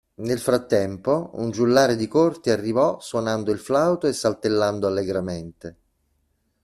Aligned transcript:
Nel 0.15 0.39
frattempo, 0.39 1.29
un 1.33 1.51
giullare 1.51 1.95
di 1.95 2.07
corte 2.07 2.49
arrivò 2.51 2.99
suonando 2.99 3.51
il 3.51 3.59
flauto 3.59 4.07
e 4.07 4.13
saltellando 4.13 4.87
allegramente. 4.87 5.77